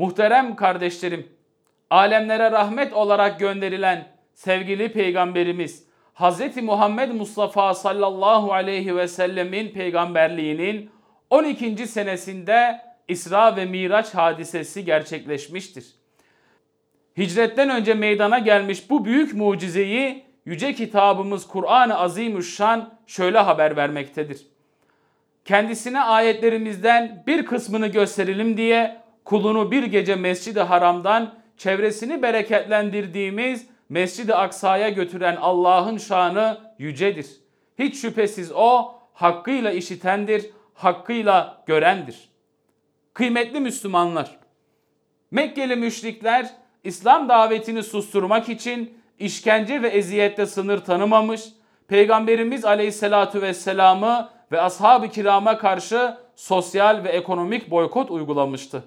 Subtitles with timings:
[0.00, 1.28] Muhterem kardeşlerim,
[1.90, 5.84] alemlere rahmet olarak gönderilen sevgili peygamberimiz
[6.14, 6.56] Hz.
[6.62, 10.90] Muhammed Mustafa sallallahu aleyhi ve sellemin peygamberliğinin
[11.30, 11.86] 12.
[11.86, 15.86] senesinde İsra ve Miraç hadisesi gerçekleşmiştir.
[17.16, 24.46] Hicretten önce meydana gelmiş bu büyük mucizeyi yüce kitabımız Kur'an-ı Azimüşşan şöyle haber vermektedir.
[25.44, 34.88] Kendisine ayetlerimizden bir kısmını gösterelim diye kulunu bir gece Mescid-i Haram'dan çevresini bereketlendirdiğimiz Mescid-i Aksa'ya
[34.88, 37.26] götüren Allah'ın şanı yücedir.
[37.78, 42.28] Hiç şüphesiz o hakkıyla işitendir, hakkıyla görendir.
[43.14, 44.40] Kıymetli Müslümanlar,
[45.30, 46.50] Mekkeli müşrikler
[46.84, 51.42] İslam davetini susturmak için işkence ve eziyette sınır tanımamış,
[51.88, 58.84] Peygamberimiz Aleyhisselatü Vesselam'ı ve ashab-ı kirama karşı sosyal ve ekonomik boykot uygulamıştı.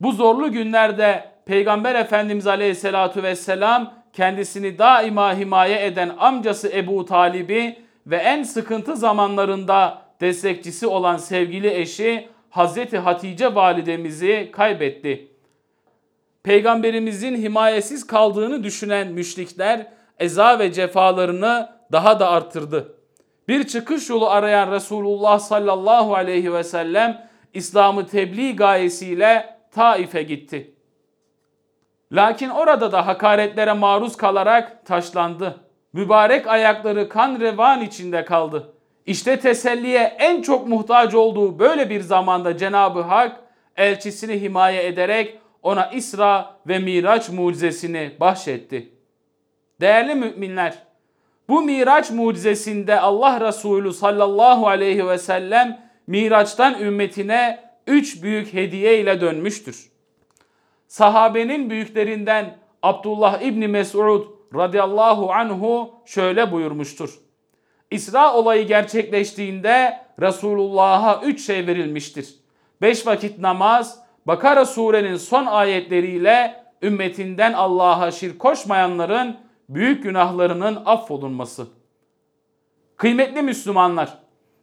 [0.00, 8.16] Bu zorlu günlerde Peygamber Efendimiz Aleyhisselatü Vesselam kendisini daima himaye eden amcası Ebu Talib'i ve
[8.16, 15.28] en sıkıntı zamanlarında destekçisi olan sevgili eşi Hazreti Hatice validemizi kaybetti.
[16.42, 19.86] Peygamberimizin himayesiz kaldığını düşünen müşrikler
[20.18, 22.94] eza ve cefalarını daha da arttırdı.
[23.48, 30.74] Bir çıkış yolu arayan Resulullah sallallahu aleyhi ve sellem İslam'ı tebliğ gayesiyle Taif'e gitti.
[32.12, 35.60] Lakin orada da hakaretlere maruz kalarak taşlandı.
[35.92, 38.72] Mübarek ayakları kan revan içinde kaldı.
[39.06, 43.40] İşte teselliye en çok muhtaç olduğu böyle bir zamanda Cenab-ı Hak
[43.76, 48.92] elçisini himaye ederek ona İsra ve Miraç mucizesini bahşetti.
[49.80, 50.78] Değerli müminler,
[51.48, 59.20] bu Miraç mucizesinde Allah Resulü sallallahu aleyhi ve sellem Miraç'tan ümmetine üç büyük hediye ile
[59.20, 59.90] dönmüştür.
[60.88, 67.18] Sahabenin büyüklerinden Abdullah İbni Mesud radıyallahu anhu şöyle buyurmuştur.
[67.90, 72.34] İsra olayı gerçekleştiğinde Resulullah'a üç şey verilmiştir.
[72.82, 79.36] Beş vakit namaz, Bakara surenin son ayetleriyle ümmetinden Allah'a şirk koşmayanların
[79.68, 81.66] büyük günahlarının affolunması.
[82.96, 84.18] Kıymetli Müslümanlar,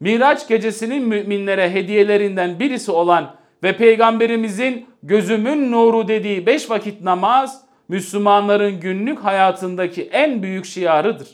[0.00, 8.80] Miraç gecesinin müminlere hediyelerinden birisi olan ve Peygamberimizin gözümün nuru dediği beş vakit namaz, Müslümanların
[8.80, 11.28] günlük hayatındaki en büyük şiarıdır.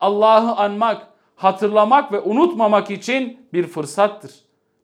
[0.00, 4.30] Allah'ı anmak, hatırlamak ve unutmamak için bir fırsattır.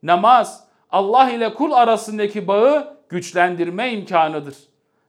[0.03, 4.57] Namaz, Allah ile kul arasındaki bağı güçlendirme imkanıdır.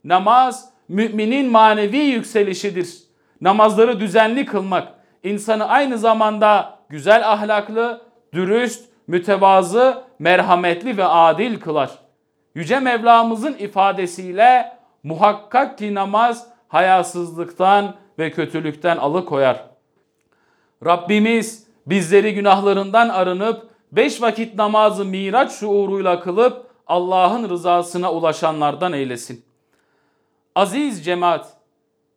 [0.03, 2.97] Namaz, müminin manevi yükselişidir.
[3.41, 4.87] Namazları düzenli kılmak,
[5.23, 8.01] insanı aynı zamanda güzel ahlaklı,
[8.35, 11.91] dürüst, mütevazı, merhametli ve adil kılar.
[12.55, 19.63] Yüce Mevlamızın ifadesiyle muhakkak ki namaz hayasızlıktan ve kötülükten alıkoyar.
[20.85, 29.45] Rabbimiz bizleri günahlarından arınıp beş vakit namazı miraç şuuruyla kılıp Allah'ın rızasına ulaşanlardan eylesin.
[30.55, 31.53] Aziz cemaat,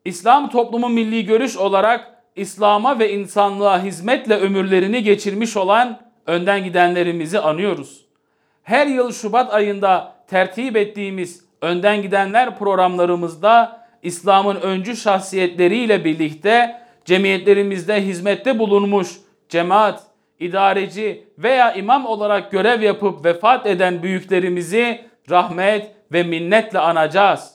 [0.05, 8.05] İslam toplumu milli görüş olarak İslam'a ve insanlığa hizmetle ömürlerini geçirmiş olan önden gidenlerimizi anıyoruz.
[8.63, 18.59] Her yıl Şubat ayında tertip ettiğimiz önden gidenler programlarımızda İslam'ın öncü şahsiyetleriyle birlikte cemiyetlerimizde hizmette
[18.59, 19.09] bulunmuş
[19.49, 20.03] cemaat,
[20.41, 25.01] idareci veya imam olarak görev yapıp vefat eden büyüklerimizi
[25.31, 27.55] rahmet ve minnetle anacağız.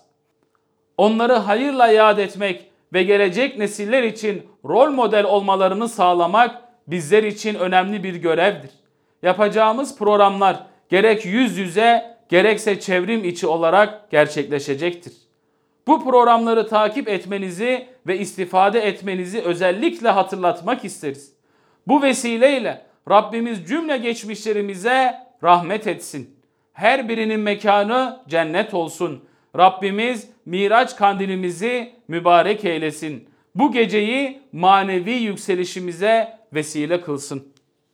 [0.98, 8.04] Onları hayırla yad etmek ve gelecek nesiller için rol model olmalarını sağlamak bizler için önemli
[8.04, 8.72] bir görevdir.
[9.24, 15.14] Yapacağımız programlar gerek yüz yüze gerekse çevrim içi olarak gerçekleşecektir.
[15.88, 21.34] Bu programları takip etmenizi ve istifade etmenizi özellikle hatırlatmak isteriz.
[21.88, 26.36] Bu vesileyle Rabbimiz cümle geçmişlerimize rahmet etsin.
[26.74, 29.24] Her birinin mekanı cennet olsun.
[29.58, 33.30] Rabbimiz Miraç kandilimizi mübarek eylesin.
[33.56, 37.53] Bu geceyi manevi yükselişimize vesile kılsın.